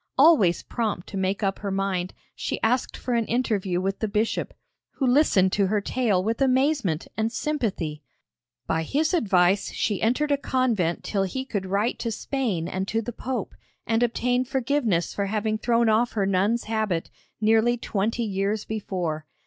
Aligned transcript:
Always 0.17 0.63
prompt 0.63 1.05
to 1.09 1.15
make 1.17 1.43
up 1.43 1.59
her 1.59 1.69
mind, 1.69 2.15
she 2.33 2.59
asked 2.63 2.97
for 2.97 3.13
an 3.13 3.25
interview 3.27 3.79
with 3.79 3.99
the 3.99 4.07
bishop, 4.07 4.51
who 4.93 5.05
listened 5.05 5.51
to 5.51 5.67
her 5.67 5.79
tale 5.79 6.23
with 6.23 6.41
amazement 6.41 7.07
and 7.15 7.31
sympathy. 7.31 8.01
By 8.65 8.81
his 8.81 9.13
advice 9.13 9.71
she 9.73 10.01
entered 10.01 10.31
a 10.31 10.37
convent 10.37 11.03
till 11.03 11.21
he 11.21 11.45
could 11.45 11.67
write 11.67 11.99
to 11.99 12.09
Spain 12.11 12.67
and 12.67 12.87
to 12.87 13.03
the 13.03 13.13
Pope, 13.13 13.53
and 13.85 14.01
obtain 14.01 14.43
forgiveness 14.43 15.13
for 15.13 15.27
having 15.27 15.59
thrown 15.59 15.87
off 15.87 16.13
her 16.13 16.25
nun's 16.25 16.63
habit, 16.63 17.11
nearly 17.39 17.77
twenty 17.77 18.23
years 18.23 18.65
before. 18.65 19.27